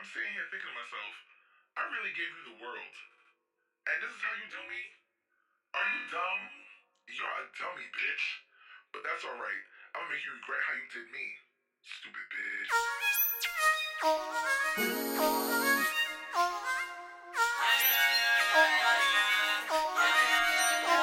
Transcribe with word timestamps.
I'm 0.00 0.08
sitting 0.16 0.32
here 0.32 0.48
thinking 0.48 0.64
to 0.64 0.72
myself, 0.80 1.12
I 1.76 1.84
really 1.92 2.16
gave 2.16 2.32
you 2.32 2.56
the 2.56 2.64
world. 2.64 2.96
And 3.84 4.00
this 4.00 4.08
is 4.08 4.22
how 4.24 4.32
you 4.32 4.48
do 4.48 4.64
me? 4.64 4.80
Are 5.76 5.84
you 5.92 6.08
dumb? 6.08 6.40
You're 7.04 7.28
a 7.28 7.44
dummy, 7.60 7.84
bitch. 7.84 8.24
But 8.96 9.04
that's 9.04 9.28
alright. 9.28 9.60
I'm 9.92 10.00
gonna 10.00 10.16
make 10.16 10.24
you 10.24 10.32
regret 10.40 10.64
how 10.64 10.72
you 10.72 10.88
did 10.88 11.04
me. 11.12 11.26
Stupid 11.84 12.32
bitch. 12.32 12.72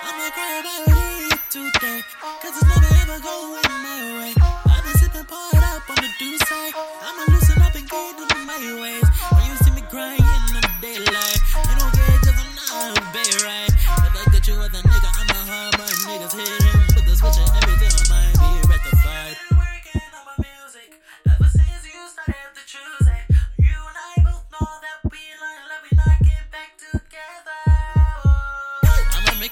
I'ma 0.00 0.32
cry 0.32 0.64
about 0.64 0.96
it 0.96 1.44
today. 1.52 2.00
Cause 2.40 2.56
it's 2.56 2.64
never 2.64 2.88
ever 3.04 3.20
going 3.20 3.57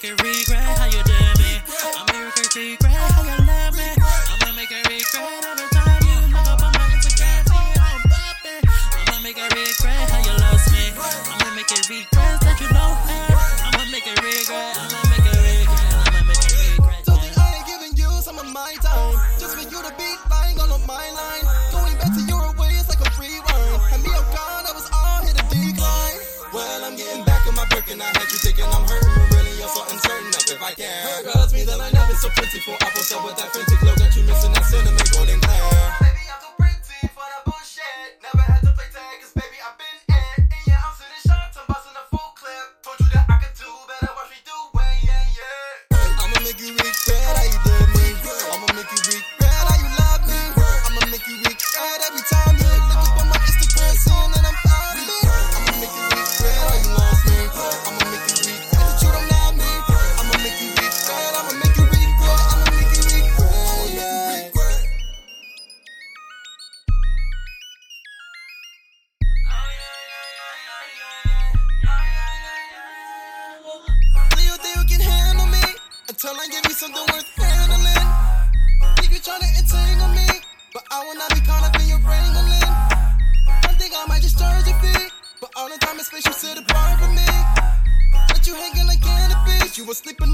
make 0.02 0.12
it 0.12 0.22
regret 0.22 0.76
how 0.76 0.84
you 0.84 1.02
did 1.08 1.38
me. 1.40 1.52
I'ma 1.96 2.20
make 2.20 2.36
it 2.36 2.52
regret 2.52 2.92
how 2.92 3.22
you 3.24 3.36
left 3.48 3.76
me. 3.76 3.88
I'ma 3.96 4.52
make 4.52 4.68
it 4.68 4.84
regret 4.92 5.40
every 5.48 5.68
time 5.72 6.00
you 6.04 6.16
look 6.20 6.36
up 6.36 6.60
on 6.60 6.72
my 6.76 6.84
see 7.00 7.24
I'm 7.24 8.02
popping. 8.04 8.60
I'ma 8.92 9.16
make 9.24 9.40
it 9.40 9.48
regret 9.56 10.04
how 10.12 10.20
you 10.20 10.36
lost 10.36 10.68
me. 10.68 10.92
I'ma 11.32 11.48
make 11.56 11.72
it 11.72 11.88
regret 11.88 12.36
that 12.44 12.60
you 12.60 12.68
know 12.76 12.92
me. 13.08 13.20
I'ma 13.64 13.84
make 13.88 14.04
it 14.04 14.20
regret. 14.20 14.76
I'ma 14.84 15.00
make 15.08 15.24
it 15.24 15.38
regret. 15.40 15.88
I'ma 16.04 16.20
make 16.28 16.44
it 16.44 16.52
regret. 16.60 17.00
Don't 17.08 17.16
think 17.16 17.38
I 17.40 17.56
ain't 17.56 17.64
giving 17.64 17.94
you 17.96 18.10
some 18.20 18.36
of 18.36 18.48
my 18.52 18.76
time. 18.84 19.16
Just 19.40 19.56
for 19.56 19.64
you 19.64 19.80
to 19.80 19.92
be 19.96 20.10
lying 20.28 20.60
all 20.60 20.76
on 20.76 20.84
my 20.84 21.08
line. 21.16 21.46
Going 21.72 21.96
back 21.96 22.12
to 22.12 22.22
your 22.28 22.52
ways 22.60 22.84
like 22.92 23.00
a 23.00 23.08
rewind. 23.16 23.80
And 23.96 24.02
me, 24.04 24.12
oh 24.12 24.28
God, 24.28 24.60
I 24.68 24.72
was 24.76 24.88
all 24.92 25.24
here 25.24 25.32
to 25.32 25.44
decline. 25.48 26.20
Well, 26.52 26.84
I'm 26.84 27.00
getting 27.00 27.24
back 27.24 27.48
on 27.48 27.56
my 27.56 27.64
brick 27.72 27.88
and 27.88 28.02
I 28.02 28.12
had 28.12 28.28
you 28.28 28.36
thinking 28.44 28.68
I'm 28.68 28.84
hurting. 28.84 28.95
I 30.66 30.74
can. 30.74 31.24
Hurts 31.30 31.52
me 31.52 31.62
that 31.62 31.78
I 31.78 31.90
never 31.94 32.12
so 32.14 32.28
plentiful. 32.34 32.74
Apple 32.82 33.02
shop 33.02 33.24
with 33.24 33.36
that 33.36 33.54
fancy 33.54 33.75
until 76.16 76.40
I 76.40 76.46
give 76.48 76.64
you 76.64 76.72
something 76.72 77.06
worth 77.12 77.28
handling? 77.36 78.08
You 79.12 79.20
tryna 79.20 79.52
entangle 79.60 80.08
me, 80.16 80.40
but 80.72 80.82
I 80.90 81.04
will 81.04 81.14
not 81.14 81.28
be 81.34 81.40
caught 81.44 81.62
up 81.62 81.76
in 81.76 81.88
your 81.88 81.98
wrangling. 81.98 82.72
I 83.68 83.72
think 83.76 83.92
I 83.92 84.06
might 84.08 84.22
just 84.22 84.38
charge 84.38 84.66
your 84.66 84.78
fee, 84.80 85.12
but 85.42 85.50
all 85.56 85.68
the 85.68 85.76
time 85.76 85.96
it's 85.98 86.08
space 86.08 86.24
you 86.24 86.32
sit 86.32 86.56
apart 86.56 87.00
from 87.00 87.14
me. 87.14 87.28
But 88.28 88.46
you 88.46 88.54
hanging 88.54 88.86
like 88.86 89.02
cannabis, 89.02 89.76
you 89.76 89.84
were 89.84 89.92
sleeping 89.92 90.32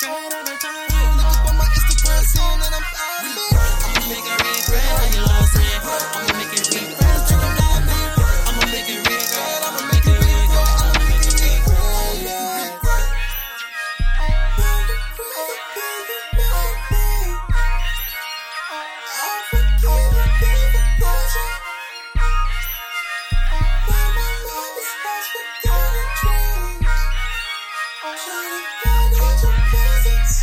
Jackson. 0.00 0.39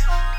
you 0.08 0.37